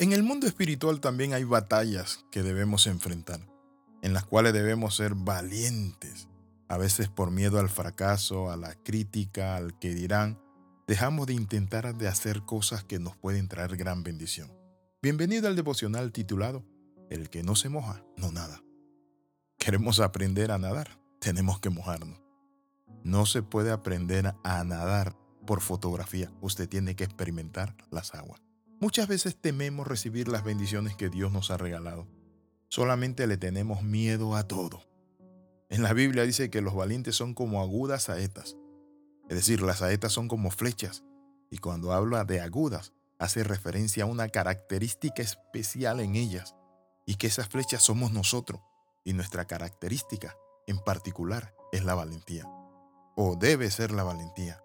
[0.00, 3.46] En el mundo espiritual también hay batallas que debemos enfrentar,
[4.00, 6.26] en las cuales debemos ser valientes.
[6.68, 10.40] A veces por miedo al fracaso, a la crítica, al que dirán,
[10.88, 14.50] dejamos de intentar de hacer cosas que nos pueden traer gran bendición.
[15.02, 16.64] Bienvenido al devocional titulado
[17.10, 18.62] El que no se moja, no nada.
[19.58, 22.22] Queremos aprender a nadar, tenemos que mojarnos.
[23.04, 25.14] No se puede aprender a nadar
[25.46, 28.40] por fotografía, usted tiene que experimentar las aguas.
[28.80, 32.06] Muchas veces tememos recibir las bendiciones que Dios nos ha regalado.
[32.68, 34.80] Solamente le tenemos miedo a todo.
[35.68, 38.56] En la Biblia dice que los valientes son como agudas saetas.
[39.28, 41.04] Es decir, las saetas son como flechas.
[41.50, 46.56] Y cuando habla de agudas, hace referencia a una característica especial en ellas.
[47.04, 48.62] Y que esas flechas somos nosotros.
[49.04, 50.34] Y nuestra característica
[50.66, 52.46] en particular es la valentía.
[53.14, 54.64] O debe ser la valentía.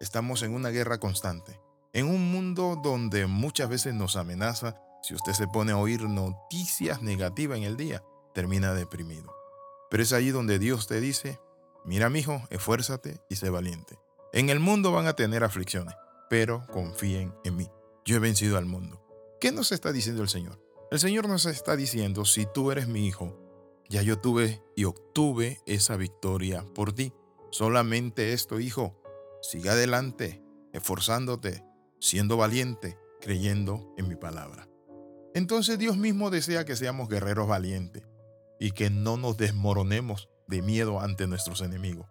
[0.00, 1.60] Estamos en una guerra constante
[1.94, 7.00] en un mundo donde muchas veces nos amenaza, si usted se pone a oír noticias
[7.02, 8.02] negativas en el día,
[8.34, 9.32] termina deprimido.
[9.90, 11.38] Pero es allí donde Dios te dice,
[11.84, 13.98] mira mi hijo, esfuérzate y sé valiente.
[14.32, 15.94] En el mundo van a tener aflicciones,
[16.28, 17.70] pero confíen en mí.
[18.04, 19.00] Yo he vencido al mundo.
[19.40, 20.60] ¿Qué nos está diciendo el Señor?
[20.90, 23.38] El Señor nos está diciendo, si tú eres mi hijo,
[23.88, 27.12] ya yo tuve y obtuve esa victoria por ti.
[27.50, 29.00] Solamente esto, hijo,
[29.42, 30.42] siga adelante,
[30.72, 31.62] esforzándote,
[32.04, 34.68] siendo valiente, creyendo en mi palabra.
[35.34, 38.02] Entonces Dios mismo desea que seamos guerreros valientes
[38.60, 42.06] y que no nos desmoronemos de miedo ante nuestros enemigos,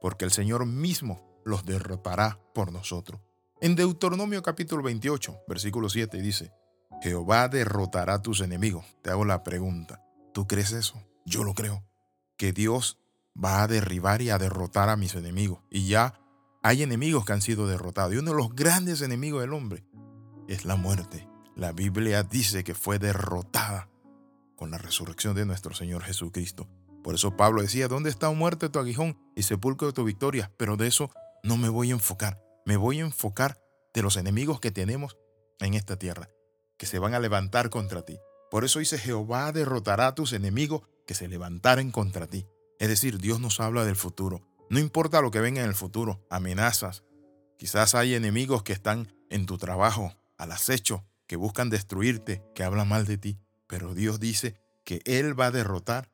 [0.00, 3.20] porque el Señor mismo los derrotará por nosotros.
[3.60, 6.52] En Deuteronomio capítulo 28, versículo 7 dice,
[7.00, 8.84] Jehová derrotará a tus enemigos.
[9.00, 10.02] Te hago la pregunta,
[10.34, 11.00] ¿tú crees eso?
[11.24, 11.84] Yo lo creo.
[12.36, 12.98] Que Dios
[13.42, 15.60] va a derribar y a derrotar a mis enemigos.
[15.70, 16.19] Y ya
[16.62, 19.84] hay enemigos que han sido derrotados y uno de los grandes enemigos del hombre
[20.48, 21.26] es la muerte.
[21.56, 23.88] La Biblia dice que fue derrotada
[24.56, 26.68] con la resurrección de nuestro Señor Jesucristo.
[27.02, 30.52] Por eso Pablo decía, ¿dónde está muerte tu aguijón y sepulcro de tu victoria?
[30.58, 31.10] Pero de eso
[31.42, 32.42] no me voy a enfocar.
[32.66, 33.58] Me voy a enfocar
[33.94, 35.16] de los enemigos que tenemos
[35.60, 36.28] en esta tierra,
[36.76, 38.18] que se van a levantar contra ti.
[38.50, 42.46] Por eso dice, Jehová derrotará a tus enemigos que se levantaren contra ti.
[42.78, 44.49] Es decir, Dios nos habla del futuro.
[44.70, 47.02] No importa lo que venga en el futuro, amenazas.
[47.58, 52.86] Quizás hay enemigos que están en tu trabajo, al acecho, que buscan destruirte, que hablan
[52.86, 53.40] mal de ti.
[53.66, 54.54] Pero Dios dice
[54.84, 56.12] que Él va a derrotar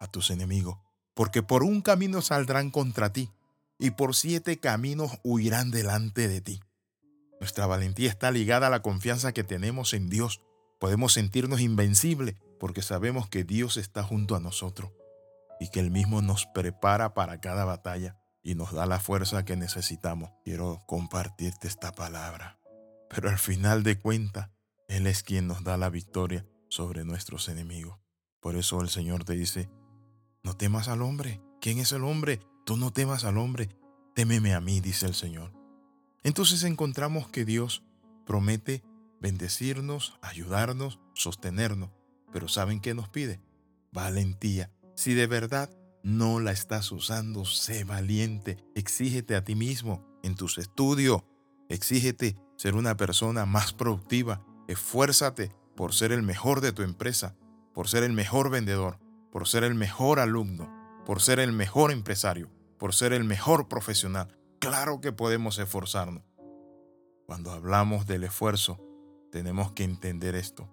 [0.00, 0.78] a tus enemigos,
[1.14, 3.30] porque por un camino saldrán contra ti
[3.78, 6.60] y por siete caminos huirán delante de ti.
[7.38, 10.42] Nuestra valentía está ligada a la confianza que tenemos en Dios.
[10.80, 14.90] Podemos sentirnos invencibles porque sabemos que Dios está junto a nosotros
[15.62, 19.54] y que Él mismo nos prepara para cada batalla y nos da la fuerza que
[19.54, 20.30] necesitamos.
[20.44, 22.58] Quiero compartirte esta palabra.
[23.08, 24.50] Pero al final de cuentas,
[24.88, 27.96] Él es quien nos da la victoria sobre nuestros enemigos.
[28.40, 29.70] Por eso el Señor te dice,
[30.42, 31.40] no temas al hombre.
[31.60, 32.40] ¿Quién es el hombre?
[32.66, 33.68] Tú no temas al hombre.
[34.16, 35.52] Témeme a mí, dice el Señor.
[36.24, 37.84] Entonces encontramos que Dios
[38.26, 38.82] promete
[39.20, 41.90] bendecirnos, ayudarnos, sostenernos.
[42.32, 43.40] Pero ¿saben qué nos pide?
[43.92, 45.68] Valentía si de verdad
[46.04, 51.24] no la estás usando, sé valiente, exígete a ti mismo en tus estudios,
[51.68, 57.34] exígete ser una persona más productiva, esfuérzate por ser el mejor de tu empresa,
[57.74, 59.00] por ser el mejor vendedor,
[59.32, 60.72] por ser el mejor alumno,
[61.04, 62.48] por ser el mejor empresario,
[62.78, 64.38] por ser el mejor profesional.
[64.60, 66.22] Claro que podemos esforzarnos.
[67.26, 68.78] Cuando hablamos del esfuerzo,
[69.32, 70.70] tenemos que entender esto,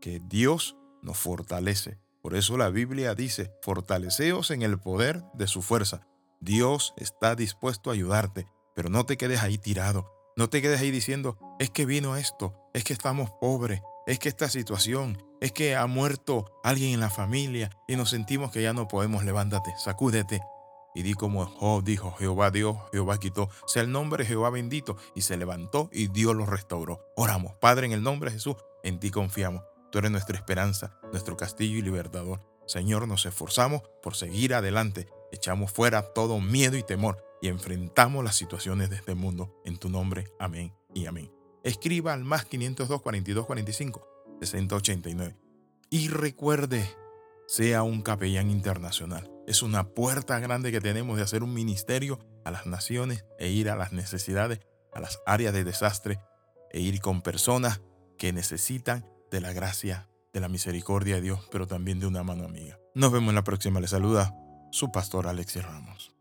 [0.00, 5.62] que Dios nos fortalece por eso la Biblia dice, fortaleceos en el poder de su
[5.62, 6.08] fuerza.
[6.40, 10.12] Dios está dispuesto a ayudarte, pero no te quedes ahí tirado.
[10.36, 14.28] No te quedes ahí diciendo, es que vino esto, es que estamos pobres, es que
[14.28, 18.72] esta situación, es que ha muerto alguien en la familia y nos sentimos que ya
[18.72, 19.22] no podemos.
[19.22, 20.40] Levántate, sacúdete.
[20.96, 24.96] Y di como dijo, Jehová Dios, Jehová quitó, sea el nombre Jehová bendito.
[25.14, 27.06] Y se levantó y Dios lo restauró.
[27.14, 29.62] Oramos, Padre, en el nombre de Jesús, en ti confiamos.
[29.90, 32.42] Tú eres nuestra esperanza, nuestro castillo y libertador.
[32.66, 38.36] Señor, nos esforzamos por seguir adelante, echamos fuera todo miedo y temor y enfrentamos las
[38.36, 39.60] situaciones de este mundo.
[39.64, 41.32] En tu nombre, amén y amén.
[41.62, 44.08] Escriba al más 502 42 45
[44.40, 45.36] 689.
[45.90, 46.88] Y recuerde,
[47.46, 49.30] sea un capellán internacional.
[49.46, 53.70] Es una puerta grande que tenemos de hacer un ministerio a las naciones e ir
[53.70, 54.60] a las necesidades,
[54.92, 56.20] a las áreas de desastre
[56.70, 57.80] e ir con personas
[58.18, 59.06] que necesitan
[59.36, 62.78] de la gracia, de la misericordia de Dios, pero también de una mano amiga.
[62.94, 63.80] Nos vemos en la próxima.
[63.80, 64.34] Le saluda
[64.70, 66.15] su pastor Alexis Ramos.